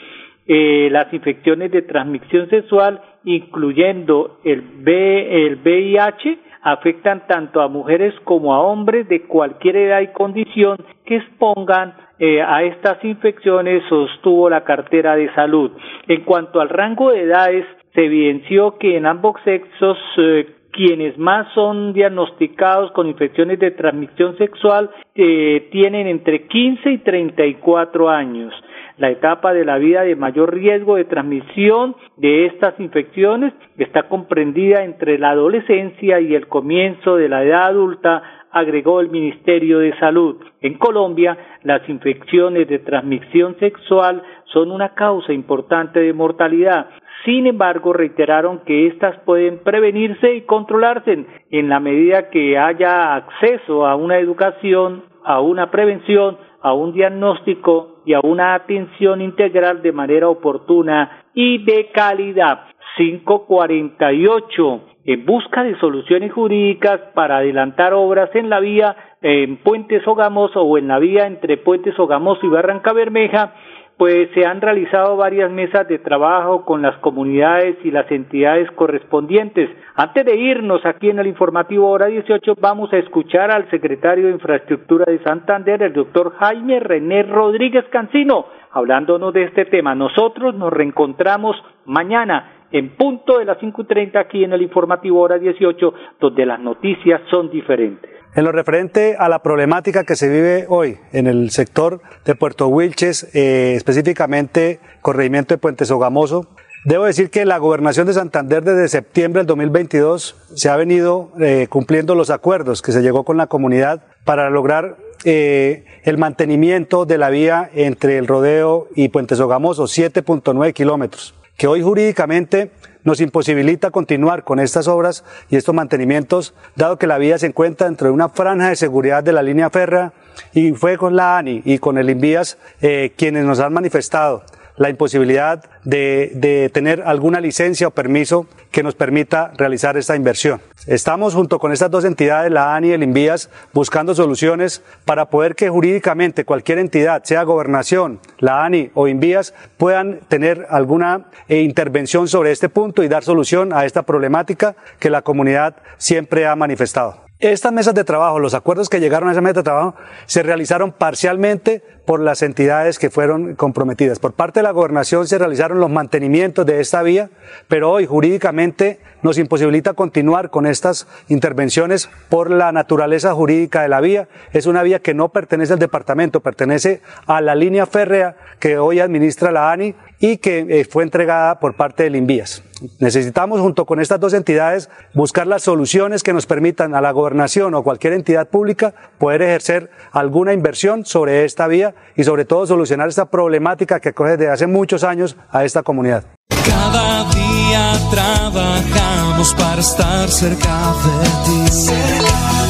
eh, 0.48 0.88
las 0.92 1.12
infecciones 1.14 1.72
de 1.72 1.82
transmisión 1.82 2.50
sexual, 2.50 3.02
incluyendo 3.26 4.40
el, 4.46 4.64
VIH, 4.82 6.38
afectan 6.62 7.28
tanto 7.28 7.62
a 7.62 7.68
mujeres 7.68 8.14
como 8.24 8.54
a 8.54 8.62
hombres 8.62 9.08
de 9.10 9.24
cualquier 9.24 9.76
edad 9.76 10.02
y 10.02 10.08
condición 10.08 10.78
que 11.06 11.18
expongan 11.18 11.96
eh, 12.20 12.42
a 12.42 12.64
estas 12.64 13.04
infecciones, 13.04 13.84
sostuvo 13.90 14.50
la 14.50 14.64
cartera 14.64 15.16
de 15.16 15.34
salud. 15.34 15.72
En 16.08 16.22
cuanto 16.22 16.62
al 16.62 16.70
rango 16.70 17.12
de 17.12 17.24
edades, 17.24 17.66
se 17.94 18.06
evidenció 18.06 18.78
que 18.78 18.96
en 18.96 19.06
ambos 19.06 19.36
sexos 19.44 19.98
eh, 20.18 20.48
quienes 20.72 21.18
más 21.18 21.52
son 21.54 21.92
diagnosticados 21.92 22.92
con 22.92 23.08
infecciones 23.08 23.60
de 23.60 23.72
transmisión 23.72 24.38
sexual 24.38 24.92
eh, 25.16 25.68
tienen 25.72 26.08
entre 26.08 26.48
15 26.48 26.92
y 26.92 26.98
34 27.00 28.10
años 28.10 28.54
la 28.98 29.10
etapa 29.12 29.54
de 29.54 29.64
la 29.64 29.78
vida 29.78 30.02
de 30.02 30.16
mayor 30.16 30.54
riesgo 30.54 30.96
de 30.96 31.06
transmisión 31.06 31.96
de 32.18 32.48
estas 32.48 32.80
infecciones 32.80 33.54
está 33.78 34.04
comprendida 34.10 34.84
entre 34.84 35.20
la 35.20 35.32
adolescencia 35.32 36.20
y 36.20 36.34
el 36.34 36.48
comienzo 36.48 37.16
de 37.16 37.30
la 37.30 37.44
edad 37.44 37.68
adulta, 37.68 38.24
agregó 38.52 39.00
el 39.00 39.10
Ministerio 39.10 39.80
de 39.80 39.98
Salud. 40.00 40.38
En 40.62 40.76
Colombia, 40.76 41.38
las 41.64 41.88
infecciones 41.88 42.68
de 42.68 42.80
transmisión 42.80 43.56
sexual 43.60 44.24
son 44.46 44.72
una 44.72 44.96
causa 44.96 45.34
importante 45.34 46.00
de 46.00 46.14
mortalidad. 46.14 46.88
Sin 47.26 47.46
embargo, 47.46 47.94
reiteraron 47.94 48.60
que 48.60 48.88
éstas 48.88 49.20
pueden 49.26 49.60
prevenirse 49.60 50.36
y 50.36 50.42
controlarse 50.42 51.26
en 51.52 51.70
la 51.70 51.80
medida 51.80 52.30
que 52.30 52.58
haya 52.58 53.16
acceso 53.16 53.86
a 53.86 53.96
una 53.96 54.18
educación, 54.18 55.04
a 55.24 55.42
una 55.42 55.70
prevención, 55.70 56.38
a 56.62 56.74
un 56.74 56.94
diagnóstico 56.94 58.02
y 58.06 58.14
a 58.14 58.22
una 58.22 58.56
atención 58.56 59.22
integral 59.22 59.82
de 59.82 59.92
manera 59.92 60.30
oportuna 60.30 61.26
y 61.34 61.64
de 61.64 61.92
calidad. 61.92 62.62
548 62.98 64.82
en 65.06 65.26
busca 65.26 65.64
de 65.64 65.80
soluciones 65.80 66.34
jurídicas 66.34 67.00
para 67.14 67.38
adelantar 67.38 67.94
obras 67.94 68.30
en 68.36 68.50
la 68.50 68.60
vía 68.60 68.96
en 69.22 69.58
Puentes 69.58 70.04
Sogamoso 70.04 70.62
o 70.62 70.78
en 70.78 70.88
la 70.90 71.00
vía 71.00 71.28
entre 71.28 71.58
Puentes 71.58 71.96
Sogamoso 71.96 72.46
y 72.46 72.50
Barranca 72.50 72.92
Bermeja 72.92 73.54
pues 73.98 74.30
se 74.36 74.46
han 74.46 74.62
realizado 74.62 75.18
varias 75.18 75.52
mesas 75.52 75.88
de 75.88 75.98
trabajo 75.98 76.64
con 76.66 76.84
las 76.84 76.96
comunidades 77.00 77.78
y 77.84 77.90
las 77.90 78.10
entidades 78.12 78.70
correspondientes. 78.72 79.72
Antes 79.96 80.24
de 80.24 80.36
irnos 80.36 80.86
aquí 80.86 81.10
en 81.10 81.18
el 81.18 81.26
informativo 81.26 81.90
hora 81.90 82.06
18 82.06 82.56
vamos 82.62 82.94
a 82.94 82.98
escuchar 82.98 83.50
al 83.50 83.68
secretario 83.72 84.28
de 84.28 84.34
Infraestructura 84.34 85.06
de 85.12 85.18
Santander, 85.24 85.82
el 85.82 85.94
doctor 85.94 86.34
Jaime 86.38 86.80
René 86.80 87.24
Rodríguez 87.24 87.86
Cancino, 87.90 88.46
hablándonos 88.72 89.34
de 89.34 89.46
este 89.46 89.66
tema. 89.66 89.96
Nosotros 89.96 90.54
nos 90.54 90.72
reencontramos 90.72 91.56
mañana 91.86 92.52
en 92.72 92.90
punto 92.98 93.40
de 93.40 93.46
las 93.46 93.58
5.30 93.58 94.20
aquí 94.20 94.44
en 94.44 94.54
el 94.54 94.62
informativo 94.62 95.22
hora 95.22 95.40
18, 95.40 95.94
donde 96.20 96.46
las 96.46 96.60
noticias 96.60 97.22
son 97.32 97.50
diferentes. 97.50 98.17
En 98.36 98.44
lo 98.44 98.52
referente 98.52 99.16
a 99.18 99.30
la 99.30 99.42
problemática 99.42 100.04
que 100.04 100.16
se 100.16 100.30
vive 100.30 100.66
hoy 100.70 101.00
en 101.12 101.28
el 101.28 101.50
sector 101.50 102.02
de 102.26 102.36
Puerto 102.36 102.68
Wilches, 102.68 103.28
eh, 103.34 103.74
específicamente 103.76 104.80
corregimiento 105.02 105.56
de 105.56 105.58
Puente 105.58 105.86
Sogamoso, 105.86 106.48
debo 106.86 107.06
decir 107.06 107.32
que 107.32 107.46
la 107.46 107.58
gobernación 107.58 108.06
de 108.06 108.14
Santander 108.14 108.64
desde 108.64 108.90
septiembre 108.90 109.40
del 109.40 109.48
2022 109.48 110.36
se 110.54 110.70
ha 110.70 110.76
venido 110.76 111.32
eh, 111.40 111.68
cumpliendo 111.70 112.14
los 112.14 112.30
acuerdos 112.30 112.82
que 112.82 112.92
se 112.92 113.02
llegó 113.02 113.24
con 113.24 113.38
la 113.38 113.48
comunidad 113.48 114.04
para 114.24 114.50
lograr 114.50 114.98
eh, 115.24 115.86
el 116.04 116.18
mantenimiento 116.18 117.06
de 117.06 117.18
la 117.18 117.30
vía 117.30 117.70
entre 117.74 118.20
el 118.20 118.28
Rodeo 118.28 118.88
y 118.96 119.10
Puente 119.10 119.36
Sogamoso, 119.36 119.86
7.9 119.86 120.74
kilómetros, 120.74 121.34
que 121.58 121.66
hoy 121.66 121.82
jurídicamente 121.82 122.70
nos 123.08 123.22
imposibilita 123.22 123.90
continuar 123.90 124.44
con 124.44 124.60
estas 124.60 124.90
obras 124.90 125.24
y 125.50 125.56
estos 125.56 125.74
mantenimientos, 125.74 126.54
dado 126.76 126.98
que 126.98 127.08
la 127.08 127.18
vía 127.18 127.38
se 127.38 127.46
encuentra 127.46 127.88
dentro 127.88 128.08
de 128.08 128.14
una 128.14 128.28
franja 128.28 128.68
de 128.68 128.76
seguridad 128.76 129.24
de 129.24 129.32
la 129.32 129.42
línea 129.42 129.70
férrea 129.70 130.12
y 130.54 130.74
fue 130.74 130.98
con 130.98 131.16
la 131.16 131.38
ANI 131.38 131.62
y 131.64 131.78
con 131.78 131.98
el 131.98 132.10
Invías 132.10 132.58
eh, 132.82 133.14
quienes 133.16 133.46
nos 133.46 133.62
han 133.62 133.72
manifestado 133.72 134.44
la 134.78 134.90
imposibilidad 134.90 135.64
de, 135.84 136.32
de, 136.36 136.70
tener 136.70 137.02
alguna 137.06 137.42
licencia 137.42 137.88
o 137.88 137.92
permiso 137.92 138.48
que 138.72 138.84
nos 138.84 138.96
permita 138.96 139.52
realizar 139.58 139.98
esta 139.98 140.16
inversión. 140.16 140.62
Estamos 140.86 141.34
junto 141.34 141.60
con 141.60 141.72
estas 141.72 141.92
dos 141.92 142.06
entidades, 142.06 142.52
la 142.52 142.76
ANI 142.76 142.90
y 142.90 142.92
el 142.94 143.04
INVIAS, 143.04 143.50
buscando 143.74 144.16
soluciones 144.16 144.82
para 145.04 145.26
poder 145.26 145.56
que 145.56 145.70
jurídicamente 145.70 146.46
cualquier 146.46 146.80
entidad, 146.80 147.24
sea 147.24 147.44
gobernación, 147.44 148.20
la 148.40 148.64
ANI 148.64 148.92
o 148.94 149.08
INVIAS, 149.08 149.54
puedan 149.78 150.20
tener 150.28 150.68
alguna 150.70 151.26
eh, 151.50 151.62
intervención 151.62 152.28
sobre 152.28 152.52
este 152.52 152.70
punto 152.70 153.04
y 153.04 153.08
dar 153.08 153.24
solución 153.24 153.74
a 153.74 153.86
esta 153.86 154.04
problemática 154.04 154.76
que 155.00 155.10
la 155.10 155.24
comunidad 155.24 155.76
siempre 155.98 156.48
ha 156.48 156.56
manifestado. 156.56 157.27
Estas 157.40 157.72
mesas 157.72 157.94
de 157.94 158.04
trabajo, 158.04 158.40
los 158.40 158.56
acuerdos 158.56 158.90
que 158.90 159.00
llegaron 159.00 159.30
a 159.30 159.32
esa 159.32 159.42
mesa 159.42 159.60
de 159.60 159.64
trabajo, 159.64 159.94
se 160.26 160.42
realizaron 160.42 160.92
parcialmente 160.92 161.84
por 162.04 162.20
las 162.20 162.42
entidades 162.42 162.98
que 162.98 163.12
fueron 163.12 163.54
comprometidas. 163.54 164.18
Por 164.18 164.34
parte 164.34 164.62
de 164.62 164.64
la 164.64 164.72
gobernación 164.72 165.28
se 165.28 165.38
realizaron 165.38 165.80
los 165.80 165.92
mantenimientos 165.92 166.66
de 166.66 166.80
esta 166.80 167.04
vía, 167.04 167.30
pero 167.68 167.92
hoy 167.92 168.08
jurídicamente 168.08 169.00
nos 169.22 169.38
imposibilita 169.38 169.94
continuar 169.94 170.50
con 170.50 170.66
estas 170.66 171.06
intervenciones 171.28 172.10
por 172.28 172.50
la 172.50 172.72
naturaleza 172.72 173.36
jurídica 173.36 173.84
de 173.84 173.90
la 173.90 174.02
vía. 174.02 174.28
Es 174.52 174.66
una 174.66 174.82
vía 174.82 175.00
que 175.00 175.14
no 175.14 175.30
pertenece 175.30 175.74
al 175.74 175.80
departamento, 175.80 176.40
pertenece 176.40 177.02
a 177.28 177.40
la 177.42 177.54
línea 177.54 177.86
férrea 177.86 178.36
que 178.60 178.80
hoy 178.80 179.00
administra 179.00 179.52
la 179.52 179.72
ANI 179.72 179.94
y 180.20 180.38
que 180.38 180.66
eh, 180.70 180.86
fue 180.86 181.04
entregada 181.04 181.60
por 181.60 181.76
parte 181.76 182.04
del 182.04 182.16
INVIAS. 182.16 182.64
Necesitamos, 183.00 183.60
junto 183.60 183.86
con 183.86 184.00
estas 184.00 184.20
dos 184.20 184.34
entidades, 184.34 184.90
buscar 185.14 185.48
las 185.48 185.64
soluciones 185.64 186.24
que 186.24 186.34
nos 186.34 186.46
permitan 186.46 186.96
a 186.96 187.02
la 187.02 187.12
gobernación 187.12 187.74
o 187.74 187.84
cualquier 187.84 188.14
entidad 188.14 188.48
pública 188.48 188.94
poder 189.18 189.42
ejercer 189.42 189.90
alguna 190.12 190.54
inversión 190.54 191.06
sobre 191.06 191.46
esta 191.46 191.68
vía 191.68 191.96
y 192.16 192.24
sobre 192.24 192.46
todo 192.46 192.68
solucionar 192.68 193.10
esta 193.10 193.26
problemática 193.26 194.00
que 194.00 194.14
coge 194.14 194.38
desde 194.38 194.52
hace 194.52 194.68
muchos 194.68 195.04
años 195.04 195.38
a 195.50 195.66
esta 195.66 195.84
comunidad. 195.84 196.26
Cada 196.50 197.24
día 197.34 197.94
trabajamos 198.12 199.54
para 199.56 199.82
estar 199.82 200.30
cerca 200.30 200.94
de 201.04 201.26
ti. 201.46 201.92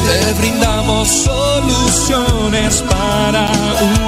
Te 0.08 0.40
brindamos 0.40 1.08
soluciones 1.08 2.82
para 2.82 3.50
un 3.80 4.07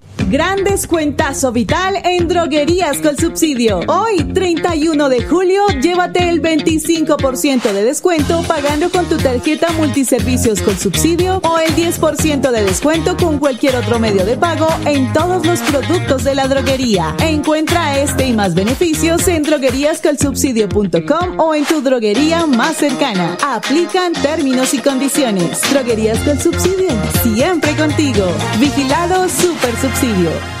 Gran 0.29 0.63
descuentazo 0.63 1.51
vital 1.51 1.95
en 2.03 2.27
droguerías 2.27 2.97
con 2.99 3.17
subsidio. 3.17 3.79
Hoy, 3.87 4.23
31 4.23 5.09
de 5.09 5.23
julio, 5.23 5.65
llévate 5.81 6.29
el 6.29 6.41
25% 6.41 7.73
de 7.73 7.83
descuento 7.83 8.43
pagando 8.47 8.89
con 8.91 9.05
tu 9.05 9.17
tarjeta 9.17 9.71
multiservicios 9.73 10.61
con 10.61 10.77
subsidio 10.77 11.41
o 11.43 11.57
el 11.57 11.75
10% 11.75 12.51
de 12.51 12.63
descuento 12.63 13.17
con 13.17 13.39
cualquier 13.39 13.75
otro 13.75 13.99
medio 13.99 14.25
de 14.25 14.37
pago 14.37 14.67
en 14.85 15.11
todos 15.11 15.45
los 15.45 15.59
productos 15.61 16.23
de 16.23 16.35
la 16.35 16.47
droguería. 16.47 17.15
Encuentra 17.19 17.99
este 17.99 18.27
y 18.27 18.33
más 18.33 18.53
beneficios 18.53 19.27
en 19.27 19.43
drogueríascolsubsidio.com 19.43 21.39
o 21.39 21.55
en 21.55 21.65
tu 21.65 21.81
droguería 21.81 22.45
más 22.45 22.77
cercana. 22.77 23.37
Aplican 23.43 24.13
términos 24.13 24.73
y 24.73 24.79
condiciones. 24.79 25.61
Droguerías 25.71 26.19
con 26.19 26.39
subsidio, 26.39 26.91
siempre 27.23 27.75
contigo. 27.75 28.25
Vigilado 28.59 29.27
Super 29.27 29.75
Subsidio. 29.81 30.10
你。 30.13 30.60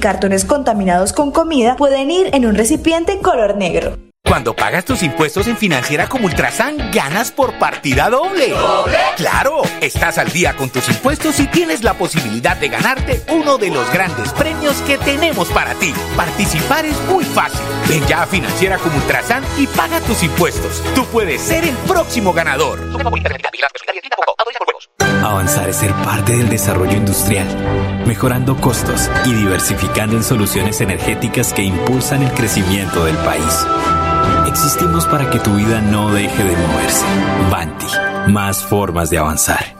cartones 0.00 0.44
contaminados 0.44 1.12
con 1.12 1.30
comida 1.30 1.76
pueden 1.76 2.10
ir 2.10 2.34
en 2.34 2.46
un 2.46 2.56
recipiente 2.56 3.20
color 3.20 3.56
negro. 3.56 4.09
Cuando 4.24 4.54
pagas 4.54 4.84
tus 4.84 5.02
impuestos 5.02 5.48
en 5.48 5.56
Financiera 5.56 6.08
como 6.08 6.26
Ultrasan, 6.26 6.92
ganas 6.92 7.32
por 7.32 7.58
partida 7.58 8.08
doble. 8.10 8.50
¿Doble? 8.50 8.96
¡Claro! 9.16 9.62
Estás 9.80 10.18
al 10.18 10.30
día 10.30 10.54
con 10.56 10.70
tus 10.70 10.88
impuestos 10.88 11.40
y 11.40 11.46
tienes 11.48 11.82
la 11.82 11.94
posibilidad 11.94 12.56
de 12.56 12.68
ganarte 12.68 13.24
uno 13.32 13.58
de 13.58 13.70
los 13.70 13.92
grandes 13.92 14.32
premios 14.32 14.76
que 14.82 14.98
tenemos 14.98 15.48
para 15.48 15.74
ti. 15.74 15.92
Participar 16.16 16.86
es 16.86 16.96
muy 17.08 17.24
fácil. 17.24 17.60
Ven 17.88 18.06
ya 18.06 18.22
a 18.22 18.26
Financiera 18.26 18.78
como 18.78 18.96
Ultrasan 18.98 19.42
y 19.58 19.66
paga 19.66 19.98
tus 20.00 20.22
impuestos. 20.22 20.80
Tú 20.94 21.04
puedes 21.06 21.40
ser 21.40 21.64
el 21.64 21.74
próximo 21.88 22.32
ganador. 22.32 22.78
Avanzar 25.24 25.68
es 25.68 25.76
ser 25.76 25.92
parte 26.04 26.36
del 26.36 26.48
desarrollo 26.48 26.96
industrial, 26.96 27.46
mejorando 28.06 28.56
costos 28.56 29.10
y 29.24 29.34
diversificando 29.34 30.16
en 30.16 30.22
soluciones 30.22 30.80
energéticas 30.80 31.52
que 31.52 31.62
impulsan 31.62 32.22
el 32.22 32.32
crecimiento 32.32 33.04
del 33.04 33.16
país. 33.18 33.66
Existimos 34.50 35.06
para 35.06 35.30
que 35.30 35.38
tu 35.38 35.54
vida 35.54 35.80
no 35.80 36.10
deje 36.10 36.42
de 36.42 36.56
moverse. 36.56 37.04
Banti, 37.52 37.86
más 38.32 38.64
formas 38.64 39.08
de 39.08 39.18
avanzar. 39.18 39.79